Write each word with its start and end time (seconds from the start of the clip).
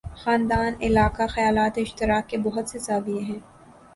خاندان، 0.15 0.73
علاقہ، 0.81 1.23
خیالات 1.27 1.77
اشتراک 1.77 2.29
کے 2.29 2.37
بہت 2.37 2.69
سے 2.69 2.79
زاویے 2.79 3.21
ہیں۔ 3.21 3.39